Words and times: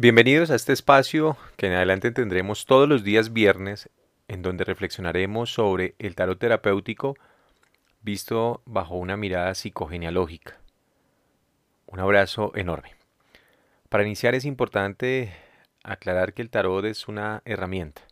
Bienvenidos 0.00 0.52
a 0.52 0.54
este 0.54 0.72
espacio 0.72 1.36
que 1.56 1.66
en 1.66 1.72
adelante 1.72 2.12
tendremos 2.12 2.66
todos 2.66 2.88
los 2.88 3.02
días 3.02 3.32
viernes, 3.32 3.90
en 4.28 4.42
donde 4.42 4.62
reflexionaremos 4.62 5.52
sobre 5.52 5.96
el 5.98 6.14
tarot 6.14 6.38
terapéutico 6.38 7.16
visto 8.00 8.62
bajo 8.64 8.94
una 8.94 9.16
mirada 9.16 9.52
psicogenealógica. 9.56 10.60
Un 11.86 11.98
abrazo 11.98 12.52
enorme. 12.54 12.94
Para 13.88 14.04
iniciar 14.04 14.36
es 14.36 14.44
importante 14.44 15.34
aclarar 15.82 16.32
que 16.32 16.42
el 16.42 16.50
tarot 16.50 16.84
es 16.84 17.08
una 17.08 17.42
herramienta 17.44 18.02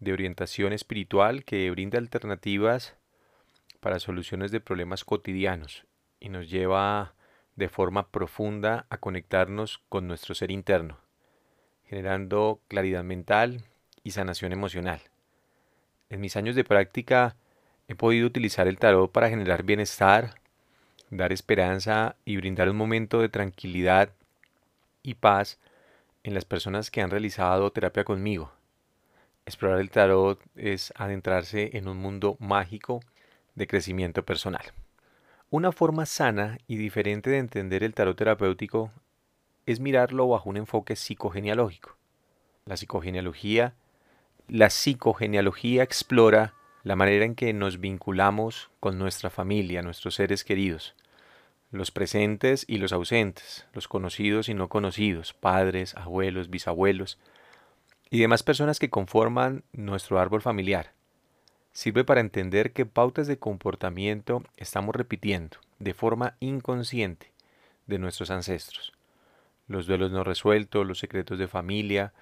de 0.00 0.12
orientación 0.12 0.74
espiritual 0.74 1.44
que 1.44 1.70
brinda 1.70 1.96
alternativas 1.96 2.94
para 3.80 4.00
soluciones 4.00 4.50
de 4.50 4.60
problemas 4.60 5.02
cotidianos 5.02 5.86
y 6.20 6.28
nos 6.28 6.50
lleva 6.50 7.14
de 7.54 7.70
forma 7.70 8.10
profunda 8.10 8.84
a 8.90 8.98
conectarnos 8.98 9.78
con 9.88 10.08
nuestro 10.08 10.34
ser 10.34 10.50
interno 10.50 11.05
generando 11.86 12.60
claridad 12.68 13.04
mental 13.04 13.62
y 14.02 14.12
sanación 14.12 14.52
emocional. 14.52 15.00
En 16.10 16.20
mis 16.20 16.36
años 16.36 16.54
de 16.54 16.64
práctica 16.64 17.36
he 17.88 17.94
podido 17.94 18.26
utilizar 18.26 18.68
el 18.68 18.78
tarot 18.78 19.10
para 19.10 19.28
generar 19.28 19.62
bienestar, 19.62 20.34
dar 21.10 21.32
esperanza 21.32 22.16
y 22.24 22.36
brindar 22.36 22.68
un 22.68 22.76
momento 22.76 23.20
de 23.20 23.28
tranquilidad 23.28 24.10
y 25.02 25.14
paz 25.14 25.58
en 26.24 26.34
las 26.34 26.44
personas 26.44 26.90
que 26.90 27.00
han 27.00 27.10
realizado 27.10 27.70
terapia 27.70 28.04
conmigo. 28.04 28.52
Explorar 29.46 29.80
el 29.80 29.90
tarot 29.90 30.40
es 30.56 30.92
adentrarse 30.96 31.76
en 31.76 31.86
un 31.86 31.98
mundo 31.98 32.36
mágico 32.40 33.00
de 33.54 33.68
crecimiento 33.68 34.24
personal. 34.24 34.64
Una 35.50 35.70
forma 35.70 36.06
sana 36.06 36.58
y 36.66 36.76
diferente 36.76 37.30
de 37.30 37.38
entender 37.38 37.84
el 37.84 37.94
tarot 37.94 38.16
terapéutico 38.16 38.90
es 39.66 39.80
mirarlo 39.80 40.28
bajo 40.28 40.48
un 40.48 40.56
enfoque 40.56 40.94
psicogenealógico. 40.94 41.96
La 42.64 42.76
psicogenealogía, 42.76 43.74
la 44.48 44.70
psicogenealogía 44.70 45.82
explora 45.82 46.54
la 46.84 46.94
manera 46.94 47.24
en 47.24 47.34
que 47.34 47.52
nos 47.52 47.80
vinculamos 47.80 48.70
con 48.78 48.96
nuestra 48.96 49.28
familia, 49.28 49.82
nuestros 49.82 50.14
seres 50.14 50.44
queridos, 50.44 50.94
los 51.72 51.90
presentes 51.90 52.64
y 52.68 52.78
los 52.78 52.92
ausentes, 52.92 53.66
los 53.72 53.88
conocidos 53.88 54.48
y 54.48 54.54
no 54.54 54.68
conocidos, 54.68 55.32
padres, 55.32 55.96
abuelos, 55.96 56.48
bisabuelos 56.48 57.18
y 58.08 58.20
demás 58.20 58.44
personas 58.44 58.78
que 58.78 58.88
conforman 58.88 59.64
nuestro 59.72 60.20
árbol 60.20 60.42
familiar. 60.42 60.92
Sirve 61.72 62.04
para 62.04 62.20
entender 62.20 62.72
qué 62.72 62.86
pautas 62.86 63.26
de 63.26 63.38
comportamiento 63.38 64.44
estamos 64.56 64.94
repitiendo 64.94 65.58
de 65.80 65.92
forma 65.92 66.36
inconsciente 66.38 67.32
de 67.86 67.98
nuestros 67.98 68.30
ancestros 68.30 68.95
los 69.68 69.86
duelos 69.86 70.10
no 70.10 70.24
resueltos, 70.24 70.86
los 70.86 70.98
secretos 70.98 71.38
de 71.38 71.48
familia, 71.48 72.12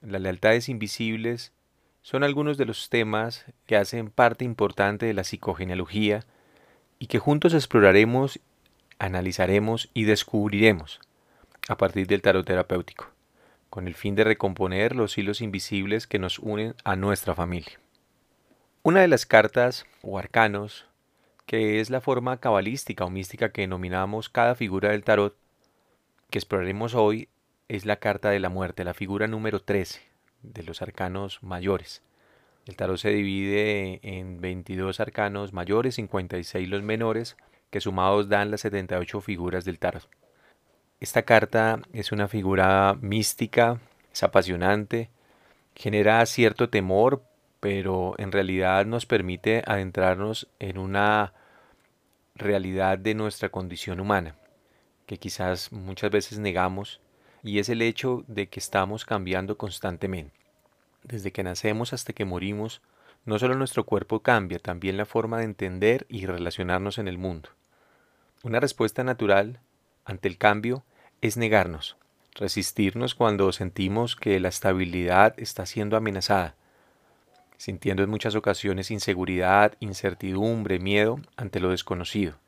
las 0.00 0.20
lealtades 0.20 0.68
invisibles, 0.68 1.52
son 2.02 2.24
algunos 2.24 2.58
de 2.58 2.66
los 2.66 2.88
temas 2.88 3.44
que 3.66 3.76
hacen 3.76 4.10
parte 4.10 4.44
importante 4.44 5.06
de 5.06 5.14
la 5.14 5.24
psicogenealogía 5.24 6.24
y 6.98 7.06
que 7.06 7.18
juntos 7.18 7.54
exploraremos, 7.54 8.40
analizaremos 8.98 9.88
y 9.94 10.04
descubriremos 10.04 11.00
a 11.68 11.76
partir 11.76 12.06
del 12.08 12.22
tarot 12.22 12.44
terapéutico, 12.44 13.08
con 13.70 13.86
el 13.86 13.94
fin 13.94 14.16
de 14.16 14.24
recomponer 14.24 14.96
los 14.96 15.16
hilos 15.16 15.40
invisibles 15.40 16.06
que 16.06 16.18
nos 16.18 16.38
unen 16.40 16.74
a 16.84 16.96
nuestra 16.96 17.34
familia. 17.34 17.78
Una 18.82 19.00
de 19.00 19.08
las 19.08 19.26
cartas 19.26 19.86
o 20.02 20.18
arcanos, 20.18 20.86
que 21.46 21.80
es 21.80 21.88
la 21.88 22.00
forma 22.00 22.38
cabalística 22.38 23.04
o 23.04 23.10
mística 23.10 23.52
que 23.52 23.62
denominamos 23.62 24.28
cada 24.28 24.56
figura 24.56 24.90
del 24.90 25.04
tarot, 25.04 25.36
que 26.32 26.38
exploraremos 26.38 26.94
hoy 26.94 27.28
es 27.68 27.84
la 27.84 27.96
carta 27.96 28.30
de 28.30 28.40
la 28.40 28.48
muerte, 28.48 28.84
la 28.84 28.94
figura 28.94 29.28
número 29.28 29.60
13 29.60 30.00
de 30.42 30.62
los 30.62 30.80
arcanos 30.80 31.42
mayores. 31.42 32.02
El 32.66 32.74
tarot 32.74 32.96
se 32.96 33.10
divide 33.10 34.00
en 34.02 34.40
22 34.40 34.98
arcanos 34.98 35.52
mayores, 35.52 35.96
56 35.96 36.68
los 36.70 36.82
menores, 36.82 37.36
que 37.70 37.82
sumados 37.82 38.30
dan 38.30 38.50
las 38.50 38.62
78 38.62 39.20
figuras 39.20 39.66
del 39.66 39.78
tarot. 39.78 40.08
Esta 41.00 41.22
carta 41.22 41.80
es 41.92 42.12
una 42.12 42.28
figura 42.28 42.96
mística, 43.02 43.78
es 44.10 44.22
apasionante, 44.22 45.10
genera 45.76 46.24
cierto 46.24 46.70
temor, 46.70 47.24
pero 47.60 48.14
en 48.16 48.32
realidad 48.32 48.86
nos 48.86 49.04
permite 49.04 49.62
adentrarnos 49.66 50.48
en 50.60 50.78
una 50.78 51.34
realidad 52.36 52.96
de 52.96 53.14
nuestra 53.14 53.50
condición 53.50 54.00
humana 54.00 54.36
que 55.12 55.18
quizás 55.18 55.72
muchas 55.72 56.10
veces 56.10 56.38
negamos 56.38 56.98
y 57.42 57.58
es 57.58 57.68
el 57.68 57.82
hecho 57.82 58.24
de 58.28 58.46
que 58.46 58.58
estamos 58.58 59.04
cambiando 59.04 59.58
constantemente. 59.58 60.34
Desde 61.02 61.32
que 61.32 61.42
nacemos 61.42 61.92
hasta 61.92 62.14
que 62.14 62.24
morimos, 62.24 62.80
no 63.26 63.38
solo 63.38 63.54
nuestro 63.54 63.84
cuerpo 63.84 64.20
cambia, 64.20 64.58
también 64.58 64.96
la 64.96 65.04
forma 65.04 65.36
de 65.36 65.44
entender 65.44 66.06
y 66.08 66.24
relacionarnos 66.24 66.96
en 66.96 67.08
el 67.08 67.18
mundo. 67.18 67.50
Una 68.42 68.58
respuesta 68.58 69.04
natural 69.04 69.60
ante 70.06 70.28
el 70.28 70.38
cambio 70.38 70.82
es 71.20 71.36
negarnos, 71.36 71.98
resistirnos 72.34 73.14
cuando 73.14 73.52
sentimos 73.52 74.16
que 74.16 74.40
la 74.40 74.48
estabilidad 74.48 75.34
está 75.36 75.66
siendo 75.66 75.98
amenazada, 75.98 76.54
sintiendo 77.58 78.02
en 78.02 78.08
muchas 78.08 78.34
ocasiones 78.34 78.90
inseguridad, 78.90 79.74
incertidumbre, 79.78 80.78
miedo 80.78 81.20
ante 81.36 81.60
lo 81.60 81.68
desconocido. 81.68 82.41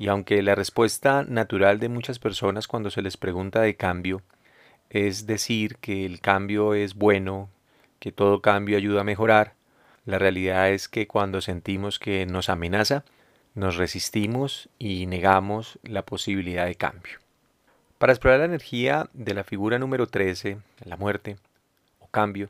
Y 0.00 0.08
aunque 0.08 0.42
la 0.42 0.54
respuesta 0.54 1.24
natural 1.28 1.78
de 1.78 1.90
muchas 1.90 2.18
personas 2.18 2.66
cuando 2.66 2.90
se 2.90 3.02
les 3.02 3.18
pregunta 3.18 3.60
de 3.60 3.76
cambio 3.76 4.22
es 4.88 5.26
decir 5.26 5.76
que 5.76 6.06
el 6.06 6.22
cambio 6.22 6.72
es 6.72 6.94
bueno, 6.94 7.50
que 7.98 8.10
todo 8.10 8.40
cambio 8.40 8.78
ayuda 8.78 9.02
a 9.02 9.04
mejorar, 9.04 9.52
la 10.06 10.18
realidad 10.18 10.70
es 10.70 10.88
que 10.88 11.06
cuando 11.06 11.42
sentimos 11.42 11.98
que 11.98 12.24
nos 12.24 12.48
amenaza, 12.48 13.04
nos 13.54 13.76
resistimos 13.76 14.70
y 14.78 15.04
negamos 15.04 15.78
la 15.82 16.06
posibilidad 16.06 16.64
de 16.64 16.76
cambio. 16.76 17.18
Para 17.98 18.14
explorar 18.14 18.38
la 18.38 18.46
energía 18.46 19.10
de 19.12 19.34
la 19.34 19.44
figura 19.44 19.78
número 19.78 20.06
13, 20.06 20.56
la 20.82 20.96
muerte 20.96 21.36
o 21.98 22.06
cambio, 22.06 22.48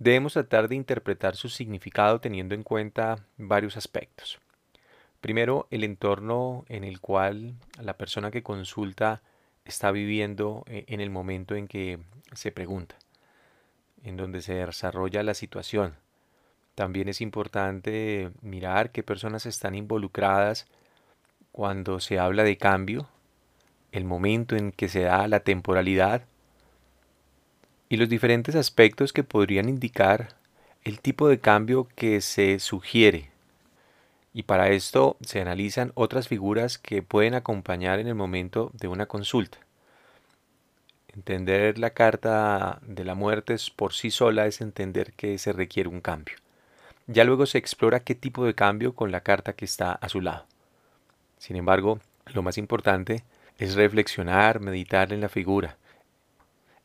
debemos 0.00 0.32
tratar 0.32 0.66
de 0.66 0.74
interpretar 0.74 1.36
su 1.36 1.48
significado 1.48 2.20
teniendo 2.20 2.56
en 2.56 2.64
cuenta 2.64 3.20
varios 3.36 3.76
aspectos. 3.76 4.40
Primero, 5.20 5.66
el 5.70 5.82
entorno 5.82 6.64
en 6.68 6.84
el 6.84 7.00
cual 7.00 7.54
la 7.80 7.96
persona 7.96 8.30
que 8.30 8.44
consulta 8.44 9.20
está 9.64 9.90
viviendo 9.90 10.64
eh, 10.66 10.84
en 10.86 11.00
el 11.00 11.10
momento 11.10 11.56
en 11.56 11.66
que 11.66 11.98
se 12.32 12.52
pregunta, 12.52 12.94
en 14.04 14.16
donde 14.16 14.42
se 14.42 14.54
desarrolla 14.54 15.24
la 15.24 15.34
situación. 15.34 15.96
También 16.76 17.08
es 17.08 17.20
importante 17.20 18.30
mirar 18.42 18.92
qué 18.92 19.02
personas 19.02 19.44
están 19.44 19.74
involucradas 19.74 20.66
cuando 21.50 21.98
se 21.98 22.20
habla 22.20 22.44
de 22.44 22.56
cambio, 22.56 23.08
el 23.90 24.04
momento 24.04 24.54
en 24.54 24.70
que 24.70 24.88
se 24.88 25.00
da 25.00 25.26
la 25.26 25.40
temporalidad 25.40 26.22
y 27.88 27.96
los 27.96 28.08
diferentes 28.08 28.54
aspectos 28.54 29.12
que 29.12 29.24
podrían 29.24 29.68
indicar 29.68 30.36
el 30.84 31.00
tipo 31.00 31.26
de 31.26 31.40
cambio 31.40 31.88
que 31.96 32.20
se 32.20 32.60
sugiere 32.60 33.30
y 34.32 34.44
para 34.44 34.70
esto 34.70 35.16
se 35.20 35.40
analizan 35.40 35.92
otras 35.94 36.28
figuras 36.28 36.78
que 36.78 37.02
pueden 37.02 37.34
acompañar 37.34 37.98
en 37.98 38.06
el 38.06 38.14
momento 38.14 38.70
de 38.74 38.88
una 38.88 39.06
consulta. 39.06 39.58
Entender 41.08 41.78
la 41.78 41.90
carta 41.90 42.80
de 42.82 43.04
la 43.04 43.14
muerte 43.14 43.56
por 43.74 43.92
sí 43.92 44.10
sola 44.10 44.46
es 44.46 44.60
entender 44.60 45.12
que 45.14 45.38
se 45.38 45.52
requiere 45.52 45.88
un 45.88 46.00
cambio. 46.00 46.36
Ya 47.06 47.24
luego 47.24 47.46
se 47.46 47.58
explora 47.58 48.00
qué 48.00 48.14
tipo 48.14 48.44
de 48.44 48.54
cambio 48.54 48.94
con 48.94 49.10
la 49.10 49.22
carta 49.22 49.54
que 49.54 49.64
está 49.64 49.92
a 49.92 50.08
su 50.08 50.20
lado. 50.20 50.46
Sin 51.38 51.56
embargo, 51.56 52.00
lo 52.26 52.42
más 52.42 52.58
importante 52.58 53.24
es 53.58 53.74
reflexionar, 53.74 54.60
meditar 54.60 55.12
en 55.12 55.22
la 55.22 55.28
figura, 55.28 55.78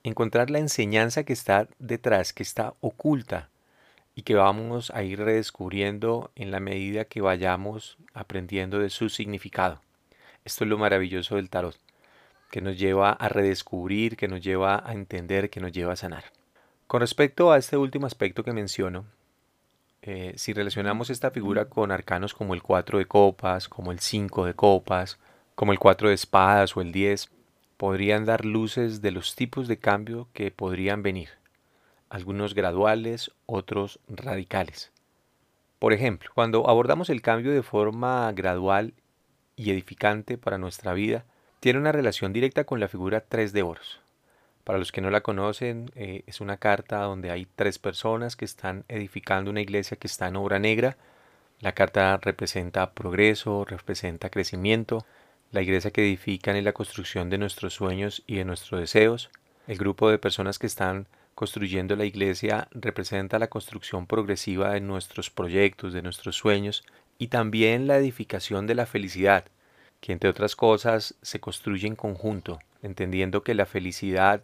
encontrar 0.03 0.49
la 0.49 0.59
enseñanza 0.59 1.23
que 1.23 1.33
está 1.33 1.67
detrás, 1.77 2.33
que 2.33 2.43
está 2.43 2.73
oculta 2.79 3.49
y 4.15 4.23
que 4.23 4.35
vamos 4.35 4.91
a 4.91 5.03
ir 5.03 5.19
redescubriendo 5.19 6.31
en 6.35 6.51
la 6.51 6.59
medida 6.59 7.05
que 7.05 7.21
vayamos 7.21 7.97
aprendiendo 8.13 8.79
de 8.79 8.89
su 8.89 9.09
significado. 9.09 9.81
Esto 10.45 10.63
es 10.63 10.69
lo 10.69 10.77
maravilloso 10.77 11.35
del 11.35 11.49
tarot, 11.49 11.77
que 12.51 12.61
nos 12.61 12.77
lleva 12.77 13.11
a 13.11 13.29
redescubrir, 13.29 14.15
que 14.15 14.27
nos 14.27 14.41
lleva 14.41 14.83
a 14.85 14.93
entender, 14.93 15.49
que 15.49 15.59
nos 15.59 15.71
lleva 15.71 15.93
a 15.93 15.97
sanar. 15.97 16.25
Con 16.85 17.01
respecto 17.01 17.51
a 17.51 17.57
este 17.57 17.77
último 17.77 18.05
aspecto 18.05 18.43
que 18.43 18.53
menciono, 18.53 19.05
eh, 20.03 20.33
si 20.35 20.53
relacionamos 20.53 21.09
esta 21.09 21.31
figura 21.31 21.65
con 21.65 21.91
arcanos 21.91 22.33
como 22.33 22.53
el 22.53 22.61
4 22.61 22.99
de 22.99 23.05
copas, 23.05 23.69
como 23.69 23.91
el 23.91 23.99
5 23.99 24.45
de 24.45 24.53
copas, 24.53 25.17
como 25.55 25.71
el 25.71 25.79
4 25.79 26.09
de 26.09 26.15
espadas 26.15 26.75
o 26.77 26.81
el 26.81 26.91
10, 26.91 27.31
podrían 27.77 28.25
dar 28.25 28.45
luces 28.45 29.01
de 29.01 29.11
los 29.11 29.35
tipos 29.35 29.67
de 29.67 29.77
cambio 29.77 30.27
que 30.33 30.51
podrían 30.51 31.01
venir 31.03 31.42
algunos 32.13 32.53
graduales, 32.53 33.31
otros 33.47 33.99
radicales. 34.07 34.91
Por 35.79 35.93
ejemplo, 35.93 36.29
cuando 36.35 36.69
abordamos 36.69 37.09
el 37.09 37.23
cambio 37.23 37.51
de 37.51 37.63
forma 37.63 38.31
gradual 38.33 38.93
y 39.55 39.71
edificante 39.71 40.37
para 40.37 40.59
nuestra 40.59 40.93
vida, 40.93 41.25
tiene 41.59 41.79
una 41.79 41.91
relación 41.91 42.31
directa 42.31 42.65
con 42.65 42.79
la 42.79 42.87
figura 42.87 43.21
3 43.21 43.51
de 43.51 43.63
oros. 43.63 43.99
Para 44.63 44.77
los 44.77 44.91
que 44.91 45.01
no 45.01 45.09
la 45.09 45.21
conocen, 45.21 45.89
eh, 45.95 46.21
es 46.27 46.39
una 46.39 46.57
carta 46.57 46.99
donde 46.99 47.31
hay 47.31 47.47
tres 47.55 47.79
personas 47.79 48.35
que 48.35 48.45
están 48.45 48.85
edificando 48.89 49.49
una 49.49 49.61
iglesia 49.61 49.97
que 49.97 50.05
está 50.05 50.27
en 50.27 50.35
obra 50.35 50.59
negra. 50.59 50.97
La 51.61 51.71
carta 51.71 52.17
representa 52.17 52.91
progreso, 52.91 53.65
representa 53.65 54.29
crecimiento. 54.29 55.03
La 55.51 55.63
iglesia 55.63 55.89
que 55.89 56.03
edifican 56.03 56.57
es 56.57 56.63
la 56.63 56.73
construcción 56.73 57.31
de 57.31 57.39
nuestros 57.39 57.73
sueños 57.73 58.21
y 58.27 58.35
de 58.35 58.45
nuestros 58.45 58.79
deseos. 58.79 59.31
El 59.65 59.79
grupo 59.79 60.11
de 60.11 60.19
personas 60.19 60.59
que 60.59 60.67
están 60.67 61.07
construyendo 61.35 61.95
la 61.95 62.05
iglesia 62.05 62.67
representa 62.71 63.39
la 63.39 63.47
construcción 63.47 64.07
progresiva 64.07 64.71
de 64.71 64.81
nuestros 64.81 65.29
proyectos, 65.29 65.93
de 65.93 66.01
nuestros 66.01 66.35
sueños 66.35 66.83
y 67.17 67.27
también 67.27 67.87
la 67.87 67.97
edificación 67.97 68.67
de 68.67 68.75
la 68.75 68.85
felicidad, 68.85 69.45
que 69.99 70.11
entre 70.11 70.29
otras 70.29 70.55
cosas 70.55 71.15
se 71.21 71.39
construye 71.39 71.87
en 71.87 71.95
conjunto, 71.95 72.59
entendiendo 72.81 73.43
que 73.43 73.53
la 73.53 73.65
felicidad 73.65 74.43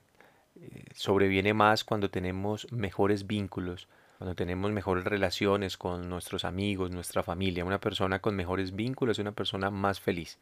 eh, 0.56 0.86
sobreviene 0.96 1.54
más 1.54 1.84
cuando 1.84 2.10
tenemos 2.10 2.72
mejores 2.72 3.28
vínculos, 3.28 3.88
cuando 4.18 4.36
tenemos 4.36 4.72
mejores 4.72 5.06
relaciones 5.06 5.78
con 5.78 6.10
nuestros 6.10 6.44
amigos, 6.44 6.92
nuestra 6.92 7.24
familia. 7.24 7.66
Una 7.66 7.80
persona 7.80 8.20
con 8.20 8.36
mejores 8.36 8.76
vínculos 8.76 9.18
es 9.18 9.22
una 9.22 9.32
persona 9.32 9.70
más 9.70 10.00
feliz. 10.00 10.38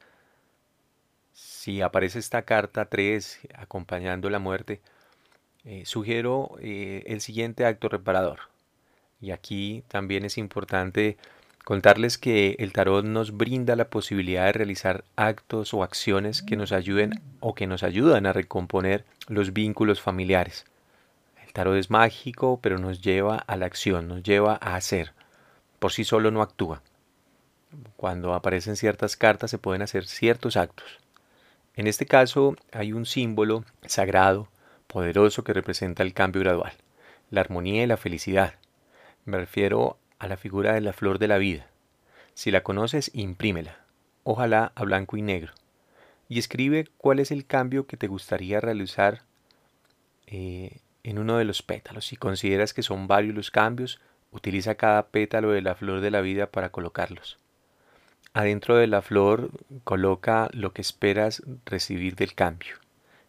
Si 1.34 1.82
aparece 1.82 2.18
esta 2.18 2.42
carta 2.42 2.86
3 2.86 3.40
acompañando 3.56 4.30
la 4.32 4.40
muerte, 4.40 4.82
eh, 5.70 5.84
sugiero 5.86 6.56
eh, 6.62 7.04
el 7.08 7.20
siguiente 7.20 7.66
acto 7.66 7.90
reparador. 7.90 8.40
Y 9.20 9.32
aquí 9.32 9.84
también 9.90 10.24
es 10.24 10.38
importante 10.38 11.18
contarles 11.66 12.18
que 12.18 12.56
el 12.60 12.72
tarot 12.72 13.04
nos 13.04 13.36
brinda 13.36 13.76
la 13.76 13.90
posibilidad 13.90 14.46
de 14.46 14.54
realizar 14.54 15.04
actos 15.18 15.74
o 15.74 15.84
acciones 15.84 16.42
que 16.42 16.56
nos 16.56 16.72
ayuden 16.72 17.22
o 17.42 17.54
que 17.54 17.68
nos 17.68 17.84
ayudan 17.84 18.26
a 18.26 18.32
recomponer 18.32 19.04
los 19.28 19.52
vínculos 19.52 20.00
familiares. 20.00 20.66
El 21.46 21.52
tarot 21.52 21.76
es 21.76 21.90
mágico, 21.90 22.60
pero 22.62 22.78
nos 22.78 23.02
lleva 23.02 23.36
a 23.36 23.58
la 23.58 23.66
acción, 23.66 24.08
nos 24.08 24.24
lleva 24.24 24.58
a 24.62 24.78
hacer. 24.78 25.12
Por 25.80 25.92
sí 25.92 26.06
solo 26.06 26.32
no 26.32 26.42
actúa. 26.42 26.82
Cuando 27.98 28.34
aparecen 28.34 28.78
ciertas 28.78 29.18
cartas 29.18 29.52
se 29.52 29.58
pueden 29.58 29.82
hacer 29.82 30.08
ciertos 30.08 30.56
actos. 30.56 31.00
En 31.76 31.88
este 31.88 32.06
caso 32.06 32.56
hay 32.72 32.94
un 32.94 33.06
símbolo 33.06 33.66
sagrado, 33.86 34.48
poderoso 34.98 35.44
que 35.44 35.54
representa 35.54 36.02
el 36.02 36.16
cambio 36.16 36.42
gradual, 36.42 36.74
la 37.30 37.42
armonía 37.42 37.84
y 37.84 37.86
la 37.86 37.98
felicidad. 37.98 38.56
Me 39.26 39.38
refiero 39.38 40.00
a 40.18 40.28
la 40.28 40.38
figura 40.38 40.74
de 40.74 40.82
la 40.82 40.92
flor 40.92 41.20
de 41.20 41.28
la 41.28 41.38
vida. 41.38 41.68
Si 42.34 42.50
la 42.50 42.64
conoces, 42.64 43.12
imprímela, 43.14 43.78
ojalá 44.24 44.72
a 44.74 44.84
blanco 44.86 45.16
y 45.16 45.22
negro, 45.22 45.54
y 46.28 46.40
escribe 46.40 46.88
cuál 46.98 47.20
es 47.20 47.30
el 47.30 47.46
cambio 47.46 47.86
que 47.86 47.96
te 47.96 48.08
gustaría 48.08 48.60
realizar 48.60 49.22
eh, 50.26 50.80
en 51.04 51.20
uno 51.20 51.38
de 51.38 51.46
los 51.46 51.62
pétalos. 51.62 52.08
Si 52.08 52.16
consideras 52.16 52.74
que 52.74 52.82
son 52.82 53.06
varios 53.06 53.36
los 53.36 53.52
cambios, 53.52 54.02
utiliza 54.32 54.78
cada 54.78 55.10
pétalo 55.10 55.52
de 55.52 55.62
la 55.62 55.76
flor 55.76 56.02
de 56.02 56.10
la 56.10 56.22
vida 56.22 56.48
para 56.48 56.72
colocarlos. 56.72 57.38
Adentro 58.34 58.78
de 58.78 58.88
la 58.88 59.04
flor 59.04 59.52
coloca 59.84 60.50
lo 60.54 60.74
que 60.74 60.82
esperas 60.82 61.44
recibir 61.68 62.16
del 62.16 62.34
cambio. 62.34 62.87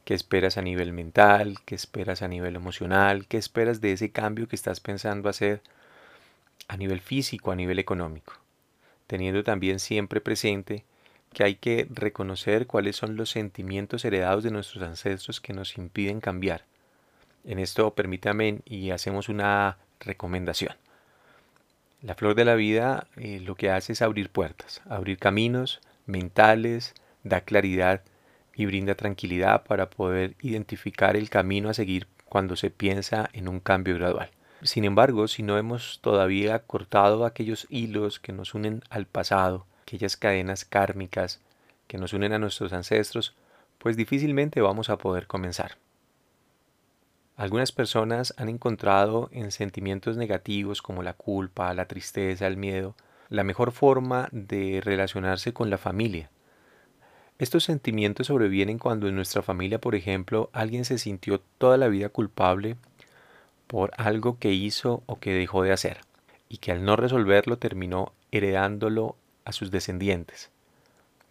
¿Qué 0.08 0.14
esperas 0.14 0.56
a 0.56 0.62
nivel 0.62 0.94
mental? 0.94 1.58
¿Qué 1.66 1.74
esperas 1.74 2.22
a 2.22 2.28
nivel 2.28 2.56
emocional? 2.56 3.26
¿Qué 3.26 3.36
esperas 3.36 3.82
de 3.82 3.92
ese 3.92 4.10
cambio 4.10 4.48
que 4.48 4.56
estás 4.56 4.80
pensando 4.80 5.28
hacer 5.28 5.60
a 6.66 6.78
nivel 6.78 7.02
físico, 7.02 7.50
a 7.50 7.54
nivel 7.54 7.78
económico, 7.78 8.32
teniendo 9.06 9.44
también 9.44 9.78
siempre 9.78 10.22
presente 10.22 10.82
que 11.34 11.44
hay 11.44 11.56
que 11.56 11.86
reconocer 11.90 12.66
cuáles 12.66 12.96
son 12.96 13.16
los 13.16 13.28
sentimientos 13.28 14.02
heredados 14.02 14.42
de 14.44 14.50
nuestros 14.50 14.82
ancestros 14.82 15.42
que 15.42 15.52
nos 15.52 15.76
impiden 15.76 16.22
cambiar. 16.22 16.64
En 17.44 17.58
esto 17.58 17.92
permítame 17.92 18.60
y 18.64 18.92
hacemos 18.92 19.28
una 19.28 19.76
recomendación. 20.00 20.74
La 22.00 22.14
flor 22.14 22.34
de 22.34 22.46
la 22.46 22.54
vida 22.54 23.08
eh, 23.16 23.40
lo 23.40 23.56
que 23.56 23.70
hace 23.70 23.92
es 23.92 24.00
abrir 24.00 24.30
puertas, 24.30 24.80
abrir 24.88 25.18
caminos 25.18 25.82
mentales, 26.06 26.94
da 27.24 27.42
claridad 27.42 28.00
y 28.58 28.66
brinda 28.66 28.96
tranquilidad 28.96 29.62
para 29.62 29.88
poder 29.88 30.34
identificar 30.42 31.16
el 31.16 31.30
camino 31.30 31.70
a 31.70 31.74
seguir 31.74 32.08
cuando 32.26 32.56
se 32.56 32.70
piensa 32.70 33.30
en 33.32 33.48
un 33.48 33.60
cambio 33.60 33.94
gradual. 33.94 34.30
Sin 34.62 34.84
embargo, 34.84 35.28
si 35.28 35.44
no 35.44 35.56
hemos 35.56 36.00
todavía 36.02 36.58
cortado 36.58 37.24
aquellos 37.24 37.68
hilos 37.70 38.18
que 38.18 38.32
nos 38.32 38.54
unen 38.54 38.82
al 38.90 39.06
pasado, 39.06 39.64
aquellas 39.82 40.16
cadenas 40.16 40.64
kármicas 40.64 41.40
que 41.86 41.98
nos 41.98 42.12
unen 42.12 42.32
a 42.32 42.40
nuestros 42.40 42.72
ancestros, 42.72 43.36
pues 43.78 43.96
difícilmente 43.96 44.60
vamos 44.60 44.90
a 44.90 44.98
poder 44.98 45.28
comenzar. 45.28 45.78
Algunas 47.36 47.70
personas 47.70 48.34
han 48.36 48.48
encontrado 48.48 49.28
en 49.30 49.52
sentimientos 49.52 50.16
negativos 50.16 50.82
como 50.82 51.04
la 51.04 51.12
culpa, 51.12 51.72
la 51.74 51.86
tristeza, 51.86 52.48
el 52.48 52.56
miedo, 52.56 52.96
la 53.28 53.44
mejor 53.44 53.70
forma 53.70 54.28
de 54.32 54.80
relacionarse 54.82 55.52
con 55.52 55.70
la 55.70 55.78
familia. 55.78 56.28
Estos 57.38 57.62
sentimientos 57.62 58.26
sobrevienen 58.26 58.78
cuando 58.78 59.06
en 59.06 59.14
nuestra 59.14 59.42
familia, 59.42 59.80
por 59.80 59.94
ejemplo, 59.94 60.50
alguien 60.52 60.84
se 60.84 60.98
sintió 60.98 61.40
toda 61.58 61.76
la 61.76 61.86
vida 61.86 62.08
culpable 62.08 62.76
por 63.68 63.92
algo 63.96 64.38
que 64.38 64.50
hizo 64.50 65.04
o 65.06 65.20
que 65.20 65.32
dejó 65.32 65.62
de 65.62 65.72
hacer, 65.72 65.98
y 66.48 66.56
que 66.56 66.72
al 66.72 66.84
no 66.84 66.96
resolverlo 66.96 67.56
terminó 67.56 68.12
heredándolo 68.32 69.14
a 69.44 69.52
sus 69.52 69.70
descendientes, 69.70 70.50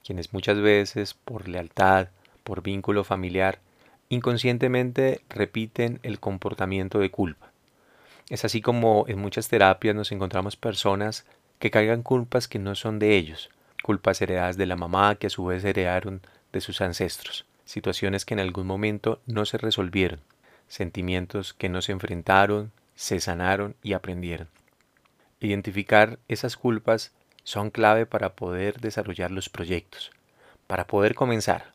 quienes 0.05 0.31
muchas 0.31 0.61
veces, 0.61 1.13
por 1.13 1.49
lealtad, 1.49 2.07
por 2.45 2.61
vínculo 2.61 3.03
familiar, 3.03 3.59
inconscientemente 4.07 5.19
repiten 5.27 5.99
el 6.03 6.21
comportamiento 6.21 6.99
de 6.99 7.11
culpa. 7.11 7.51
Es 8.29 8.45
así 8.45 8.61
como 8.61 9.03
en 9.09 9.19
muchas 9.19 9.49
terapias 9.49 9.95
nos 9.95 10.13
encontramos 10.13 10.55
personas 10.55 11.25
que 11.59 11.71
cargan 11.71 12.03
culpas 12.03 12.47
que 12.47 12.59
no 12.59 12.75
son 12.75 12.97
de 12.99 13.17
ellos, 13.17 13.49
culpas 13.87 14.21
heredadas 14.21 14.57
de 14.57 14.65
la 14.65 14.75
mamá 14.75 15.15
que 15.15 15.27
a 15.27 15.29
su 15.29 15.45
vez 15.45 15.63
heredaron 15.63 16.19
de 16.51 16.59
sus 16.59 16.81
ancestros, 16.81 17.45
situaciones 17.63 18.25
que 18.25 18.33
en 18.33 18.41
algún 18.41 18.67
momento 18.67 19.21
no 19.25 19.45
se 19.45 19.57
resolvieron, 19.57 20.19
sentimientos 20.67 21.53
que 21.53 21.69
no 21.69 21.81
se 21.81 21.93
enfrentaron, 21.93 22.73
se 22.95 23.21
sanaron 23.21 23.77
y 23.81 23.93
aprendieron. 23.93 24.49
Identificar 25.39 26.19
esas 26.27 26.57
culpas 26.57 27.13
son 27.45 27.69
clave 27.69 28.05
para 28.05 28.33
poder 28.33 28.81
desarrollar 28.81 29.31
los 29.31 29.47
proyectos, 29.47 30.11
para 30.67 30.85
poder 30.85 31.15
comenzar. 31.15 31.71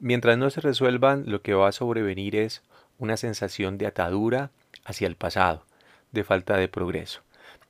Mientras 0.00 0.36
no 0.36 0.50
se 0.50 0.62
resuelvan, 0.62 1.22
lo 1.26 1.42
que 1.42 1.54
va 1.54 1.68
a 1.68 1.72
sobrevenir 1.72 2.34
es 2.34 2.62
una 2.98 3.16
sensación 3.16 3.78
de 3.78 3.86
atadura 3.86 4.50
hacia 4.84 5.06
el 5.06 5.14
pasado, 5.14 5.64
de 6.10 6.24
falta 6.24 6.56
de 6.56 6.66
progreso. 6.66 7.20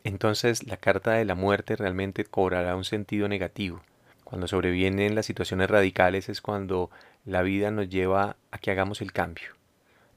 Entonces 0.05 0.67
la 0.67 0.77
carta 0.77 1.13
de 1.13 1.25
la 1.25 1.35
muerte 1.35 1.77
realmente 1.77 2.25
cobrará 2.25 2.77
un 2.77 2.85
sentido 2.85 3.29
negativo. 3.29 3.83
Cuando 4.25 4.49
sobrevienen 4.49 5.15
las 5.15 5.27
situaciones 5.27 5.71
radicales 5.71 6.29
es 6.29 6.41
cuando 6.41 6.91
la 7.25 7.43
vida 7.43 7.71
nos 7.71 7.89
lleva 7.89 8.37
a 8.51 8.59
que 8.59 8.71
hagamos 8.71 9.01
el 9.01 9.13
cambio. 9.13 9.49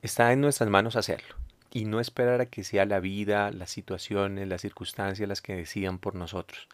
Está 0.02 0.32
en 0.32 0.42
nuestras 0.42 0.70
manos 0.70 0.96
hacerlo 0.96 1.36
y 1.72 1.86
no 1.86 2.00
esperar 2.00 2.42
a 2.42 2.46
que 2.46 2.64
sea 2.64 2.86
la 2.86 3.00
vida, 3.00 3.52
las 3.52 3.70
situaciones, 3.70 4.48
las 4.48 4.62
circunstancias 4.62 5.28
las 5.28 5.42
que 5.42 5.56
decidan 5.56 5.98
por 5.98 6.16
nosotros. 6.16 6.68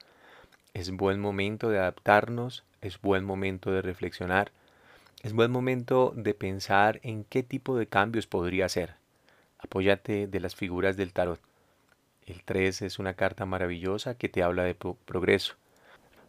Es 0.74 0.92
buen 0.92 1.20
momento 1.20 1.70
de 1.70 1.80
adaptarnos, 1.80 2.64
es 2.82 3.02
buen 3.02 3.26
momento 3.26 3.72
de 3.72 3.82
reflexionar, 3.82 4.52
es 5.24 5.34
buen 5.34 5.52
momento 5.52 6.14
de 6.16 6.34
pensar 6.34 7.00
en 7.04 7.24
qué 7.24 7.44
tipo 7.44 7.76
de 7.76 7.88
cambios 7.88 8.28
podría 8.28 8.66
hacer. 8.66 8.96
Apóyate 9.60 10.28
de 10.28 10.40
las 10.40 10.56
figuras 10.56 10.98
del 10.98 11.14
tarot. 11.14 11.40
El 12.32 12.44
3 12.46 12.84
es 12.84 12.98
una 12.98 13.16
carta 13.16 13.46
maravillosa 13.46 14.16
que 14.16 14.30
te 14.30 14.42
habla 14.42 14.64
de 14.64 14.74
progreso. 14.74 15.56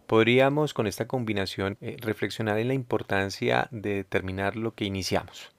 Podríamos 0.09 0.75
con 0.75 0.88
esta 0.88 1.06
combinación 1.06 1.78
eh, 1.80 1.97
reflexionar 2.00 2.59
en 2.59 2.66
la 2.66 2.75
importancia 2.75 3.68
de 3.71 3.94
determinar 3.94 4.56
lo 4.56 4.75
que 4.75 4.85
iniciamos. 4.85 5.52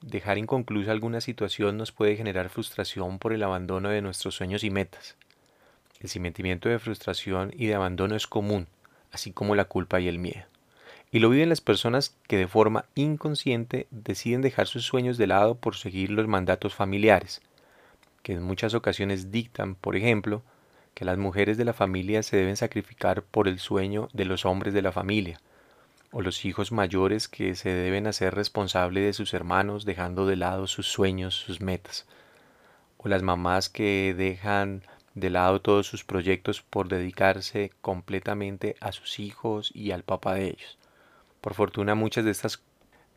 Dejar 0.00 0.38
inconclusa 0.38 0.92
alguna 0.92 1.20
situación 1.20 1.76
nos 1.76 1.90
puede 1.90 2.14
generar 2.14 2.48
frustración 2.48 3.18
por 3.18 3.32
el 3.32 3.42
abandono 3.42 3.88
de 3.88 4.02
nuestros 4.02 4.36
sueños 4.36 4.62
y 4.62 4.70
metas. 4.70 5.16
El 5.98 6.08
sentimiento 6.08 6.68
de 6.68 6.78
frustración 6.78 7.52
y 7.56 7.66
de 7.66 7.74
abandono 7.74 8.14
es 8.14 8.28
común, 8.28 8.68
así 9.10 9.32
como 9.32 9.56
la 9.56 9.64
culpa 9.64 9.98
y 9.98 10.06
el 10.06 10.20
miedo. 10.20 10.46
Y 11.10 11.18
lo 11.18 11.28
viven 11.28 11.48
las 11.48 11.60
personas 11.60 12.16
que 12.28 12.36
de 12.36 12.46
forma 12.46 12.84
inconsciente 12.94 13.88
deciden 13.90 14.42
dejar 14.42 14.68
sus 14.68 14.84
sueños 14.84 15.18
de 15.18 15.26
lado 15.26 15.56
por 15.56 15.74
seguir 15.74 16.10
los 16.10 16.28
mandatos 16.28 16.72
familiares, 16.72 17.42
que 18.24 18.32
en 18.32 18.42
muchas 18.42 18.72
ocasiones 18.74 19.30
dictan, 19.30 19.76
por 19.76 19.94
ejemplo, 19.94 20.42
que 20.94 21.04
las 21.04 21.18
mujeres 21.18 21.58
de 21.58 21.66
la 21.66 21.74
familia 21.74 22.22
se 22.22 22.38
deben 22.38 22.56
sacrificar 22.56 23.22
por 23.22 23.46
el 23.46 23.58
sueño 23.60 24.08
de 24.14 24.24
los 24.24 24.46
hombres 24.46 24.72
de 24.72 24.80
la 24.82 24.92
familia, 24.92 25.40
o 26.10 26.22
los 26.22 26.44
hijos 26.46 26.72
mayores 26.72 27.28
que 27.28 27.54
se 27.54 27.68
deben 27.68 28.06
hacer 28.06 28.34
responsables 28.34 29.04
de 29.04 29.12
sus 29.12 29.34
hermanos 29.34 29.84
dejando 29.84 30.26
de 30.26 30.36
lado 30.36 30.66
sus 30.66 30.86
sueños, 30.86 31.34
sus 31.34 31.60
metas, 31.60 32.06
o 32.96 33.08
las 33.08 33.22
mamás 33.22 33.68
que 33.68 34.14
dejan 34.16 34.82
de 35.14 35.28
lado 35.28 35.60
todos 35.60 35.86
sus 35.86 36.02
proyectos 36.02 36.62
por 36.62 36.88
dedicarse 36.88 37.72
completamente 37.82 38.74
a 38.80 38.92
sus 38.92 39.20
hijos 39.20 39.70
y 39.74 39.90
al 39.90 40.02
papá 40.02 40.34
de 40.34 40.46
ellos. 40.46 40.78
Por 41.42 41.52
fortuna 41.52 41.94
muchas 41.94 42.24
de 42.24 42.30
estas, 42.30 42.62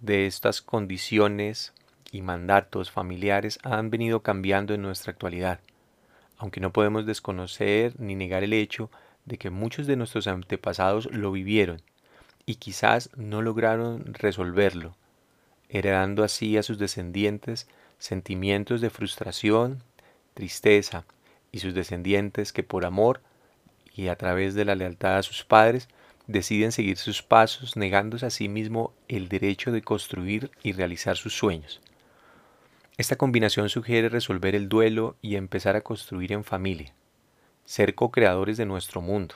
de 0.01 0.27
estas 0.27 0.61
condiciones 0.61 1.73
y 2.11 2.21
mandatos 2.21 2.91
familiares 2.91 3.59
han 3.63 3.89
venido 3.89 4.21
cambiando 4.21 4.73
en 4.73 4.81
nuestra 4.81 5.11
actualidad, 5.11 5.59
aunque 6.37 6.59
no 6.59 6.71
podemos 6.71 7.05
desconocer 7.05 7.99
ni 7.99 8.15
negar 8.15 8.43
el 8.43 8.53
hecho 8.53 8.89
de 9.25 9.37
que 9.37 9.49
muchos 9.49 9.87
de 9.87 9.95
nuestros 9.95 10.27
antepasados 10.27 11.11
lo 11.11 11.31
vivieron 11.31 11.81
y 12.45 12.55
quizás 12.55 13.09
no 13.17 13.41
lograron 13.41 14.13
resolverlo, 14.13 14.95
heredando 15.69 16.23
así 16.23 16.57
a 16.57 16.63
sus 16.63 16.77
descendientes 16.77 17.67
sentimientos 17.99 18.79
de 18.79 18.89
frustración, 18.89 19.83
tristeza, 20.33 21.05
y 21.51 21.59
sus 21.59 21.73
descendientes 21.73 22.53
que 22.53 22.63
por 22.63 22.85
amor 22.85 23.21
y 23.95 24.07
a 24.07 24.15
través 24.15 24.53
de 24.53 24.65
la 24.65 24.75
lealtad 24.75 25.17
a 25.17 25.23
sus 25.23 25.43
padres 25.43 25.87
deciden 26.27 26.71
seguir 26.71 26.97
sus 26.97 27.23
pasos 27.23 27.77
negándose 27.77 28.25
a 28.25 28.29
sí 28.29 28.49
mismo 28.49 28.93
el 29.07 29.29
derecho 29.29 29.71
de 29.71 29.81
construir 29.81 30.51
y 30.61 30.73
realizar 30.73 31.17
sus 31.17 31.33
sueños. 31.33 31.81
Esta 32.97 33.15
combinación 33.15 33.69
sugiere 33.69 34.09
resolver 34.09 34.55
el 34.55 34.69
duelo 34.69 35.17
y 35.21 35.35
empezar 35.35 35.75
a 35.75 35.81
construir 35.81 36.31
en 36.31 36.43
familia, 36.43 36.95
ser 37.63 37.93
co-creadores 37.93 38.57
de 38.57 38.65
nuestro 38.65 39.01
mundo. 39.01 39.35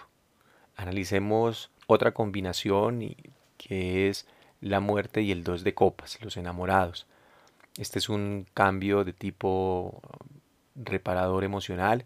Analicemos 0.76 1.70
otra 1.86 2.12
combinación 2.12 3.16
que 3.60 4.10
es 4.10 4.26
la 4.62 4.80
muerte 4.80 5.22
y 5.22 5.32
el 5.32 5.44
dos 5.44 5.64
de 5.64 5.76
copas, 5.76 6.18
los 6.24 6.38
enamorados. 6.38 7.06
Este 7.78 8.00
es 8.00 8.10
un 8.10 8.48
cambio 8.56 9.04
de 9.04 9.14
tipo 9.14 10.02
reparador 10.74 11.44
emocional, 11.44 12.04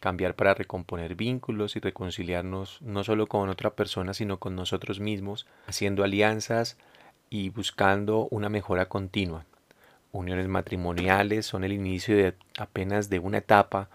cambiar 0.00 0.34
para 0.34 0.54
recomponer 0.54 1.14
vínculos 1.14 1.76
y 1.76 1.80
reconciliarnos 1.80 2.80
no 2.80 3.04
solo 3.04 3.26
con 3.26 3.50
otra 3.50 3.74
persona, 3.74 4.14
sino 4.14 4.38
con 4.38 4.56
nosotros 4.56 4.98
mismos, 4.98 5.46
haciendo 5.66 6.04
alianzas 6.04 6.78
y 7.28 7.50
buscando 7.50 8.28
una 8.30 8.48
mejora 8.48 8.88
continua. 8.88 9.44
Uniones 10.16 10.48
matrimoniales 10.48 11.44
son 11.44 11.62
el 11.62 11.74
inicio 11.74 12.16
de 12.16 12.34
apenas 12.58 13.10
de 13.10 13.18
una 13.18 13.38
etapa 13.38 13.90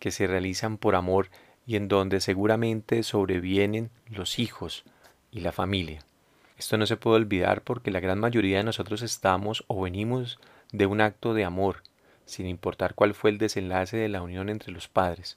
que 0.00 0.10
se 0.10 0.26
realizan 0.26 0.78
por 0.78 0.96
amor 0.96 1.28
y 1.64 1.76
en 1.76 1.86
donde 1.86 2.20
seguramente 2.20 3.04
sobrevienen 3.04 3.90
los 4.08 4.40
hijos 4.40 4.82
y 5.30 5.40
la 5.40 5.52
familia. 5.52 6.02
Esto 6.58 6.76
no 6.76 6.86
se 6.86 6.96
puede 6.96 7.18
olvidar 7.18 7.62
porque 7.62 7.92
la 7.92 8.00
gran 8.00 8.18
mayoría 8.18 8.58
de 8.58 8.64
nosotros 8.64 9.02
estamos 9.02 9.64
o 9.68 9.80
venimos 9.82 10.40
de 10.72 10.86
un 10.86 11.00
acto 11.00 11.34
de 11.34 11.44
amor 11.44 11.84
sin 12.24 12.46
importar 12.46 12.94
cuál 12.94 13.14
fue 13.14 13.30
el 13.30 13.38
desenlace 13.38 13.96
de 13.96 14.08
la 14.08 14.22
unión 14.22 14.48
entre 14.48 14.72
los 14.72 14.88
padres. 14.88 15.36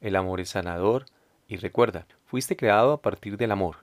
El 0.00 0.16
amor 0.16 0.40
es 0.40 0.50
sanador 0.50 1.04
y 1.48 1.56
recuerda, 1.56 2.06
fuiste 2.24 2.56
creado 2.56 2.92
a 2.92 3.02
partir 3.02 3.36
del 3.36 3.52
amor. 3.52 3.76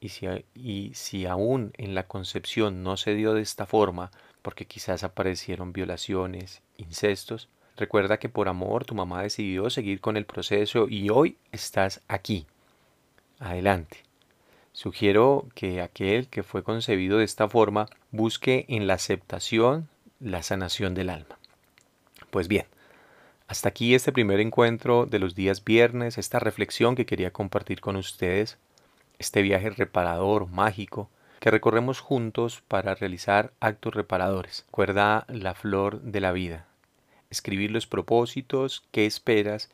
Y 0.00 0.08
si, 0.08 0.26
y 0.54 0.92
si 0.94 1.26
aún 1.26 1.72
en 1.76 1.94
la 1.94 2.08
concepción 2.08 2.82
no 2.82 2.96
se 2.96 3.14
dio 3.14 3.34
de 3.34 3.42
esta 3.42 3.66
forma, 3.66 4.10
porque 4.42 4.66
quizás 4.66 5.04
aparecieron 5.04 5.72
violaciones, 5.72 6.62
incestos, 6.76 7.48
recuerda 7.76 8.18
que 8.18 8.28
por 8.28 8.48
amor 8.48 8.84
tu 8.84 8.94
mamá 8.94 9.22
decidió 9.22 9.70
seguir 9.70 10.00
con 10.00 10.16
el 10.16 10.26
proceso 10.26 10.88
y 10.88 11.10
hoy 11.10 11.36
estás 11.52 12.00
aquí. 12.08 12.46
Adelante. 13.38 13.98
Sugiero 14.72 15.46
que 15.54 15.80
aquel 15.80 16.28
que 16.28 16.42
fue 16.42 16.62
concebido 16.62 17.18
de 17.18 17.24
esta 17.24 17.48
forma 17.48 17.86
busque 18.10 18.64
en 18.68 18.86
la 18.86 18.94
aceptación 18.94 19.88
la 20.20 20.42
sanación 20.42 20.94
del 20.94 21.10
alma. 21.10 21.38
Pues 22.30 22.48
bien, 22.48 22.66
hasta 23.48 23.70
aquí 23.70 23.94
este 23.94 24.12
primer 24.12 24.40
encuentro 24.40 25.06
de 25.06 25.18
los 25.18 25.34
días 25.34 25.64
viernes, 25.64 26.18
esta 26.18 26.38
reflexión 26.38 26.94
que 26.94 27.06
quería 27.06 27.32
compartir 27.32 27.80
con 27.80 27.96
ustedes, 27.96 28.58
este 29.18 29.42
viaje 29.42 29.70
reparador, 29.70 30.48
mágico, 30.48 31.08
que 31.40 31.50
recorremos 31.50 32.00
juntos 32.00 32.62
para 32.66 32.94
realizar 32.94 33.52
actos 33.60 33.94
reparadores. 33.94 34.64
Recuerda 34.66 35.24
la 35.28 35.54
flor 35.54 36.00
de 36.02 36.20
la 36.20 36.32
vida, 36.32 36.66
escribir 37.30 37.70
los 37.70 37.86
propósitos, 37.86 38.84
qué 38.90 39.06
esperas 39.06 39.70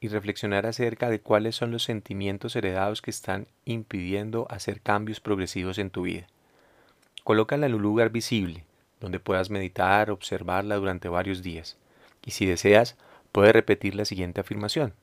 y 0.00 0.08
reflexionar 0.08 0.66
acerca 0.66 1.10
de 1.10 1.20
cuáles 1.20 1.56
son 1.56 1.70
los 1.70 1.82
sentimientos 1.82 2.56
heredados 2.56 3.02
que 3.02 3.10
están 3.10 3.46
impidiendo 3.64 4.46
hacer 4.50 4.80
cambios 4.80 5.20
progresivos 5.20 5.78
en 5.78 5.90
tu 5.90 6.02
vida. 6.02 6.26
Colócala 7.24 7.66
en 7.66 7.74
un 7.74 7.82
lugar 7.82 8.10
visible, 8.10 8.64
donde 9.00 9.20
puedas 9.20 9.50
meditar, 9.50 10.10
observarla 10.10 10.76
durante 10.76 11.08
varios 11.08 11.42
días. 11.42 11.76
Y 12.24 12.30
si 12.30 12.46
deseas, 12.46 12.96
puedes 13.32 13.52
repetir 13.52 13.94
la 13.94 14.04
siguiente 14.04 14.40
afirmación. 14.40 14.94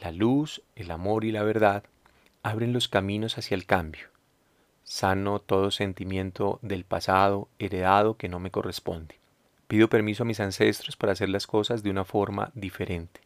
La 0.00 0.12
luz, 0.12 0.62
el 0.76 0.90
amor 0.90 1.24
y 1.24 1.32
la 1.32 1.42
verdad 1.42 1.84
abren 2.42 2.72
los 2.72 2.88
caminos 2.88 3.36
hacia 3.38 3.54
el 3.54 3.66
cambio. 3.66 4.08
Sano 4.88 5.38
todo 5.38 5.70
sentimiento 5.70 6.58
del 6.62 6.84
pasado 6.84 7.48
heredado 7.58 8.16
que 8.16 8.30
no 8.30 8.38
me 8.38 8.50
corresponde. 8.50 9.16
Pido 9.66 9.90
permiso 9.90 10.22
a 10.22 10.26
mis 10.26 10.40
ancestros 10.40 10.96
para 10.96 11.12
hacer 11.12 11.28
las 11.28 11.46
cosas 11.46 11.82
de 11.82 11.90
una 11.90 12.06
forma 12.06 12.50
diferente, 12.54 13.20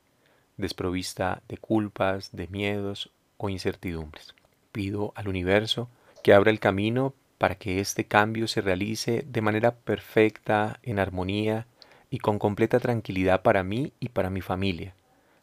desprovista 0.57 1.40
de 1.49 1.59
culpas, 1.59 2.33
de 2.33 2.49
miedos 2.49 3.12
o 3.37 3.49
incertidumbres. 3.49 4.35
Pido 4.73 5.12
al 5.14 5.28
universo 5.28 5.88
que 6.25 6.35
abra 6.35 6.50
el 6.50 6.59
camino 6.59 7.14
para 7.38 7.54
que 7.54 7.78
este 7.78 8.07
cambio 8.07 8.49
se 8.49 8.61
realice 8.61 9.25
de 9.25 9.40
manera 9.40 9.71
perfecta, 9.71 10.81
en 10.83 10.99
armonía 10.99 11.69
y 12.11 12.19
con 12.19 12.40
completa 12.40 12.81
tranquilidad 12.81 13.42
para 13.42 13.62
mí 13.62 13.92
y 14.00 14.09
para 14.09 14.31
mi 14.31 14.40
familia. 14.40 14.97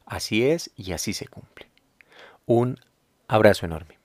Así 0.05 0.45
es 0.45 0.69
y 0.75 0.91
así 0.91 1.13
se 1.13 1.27
cumple. 1.27 1.67
Un 2.45 2.77
abrazo 3.29 3.65
enorme. 3.65 3.98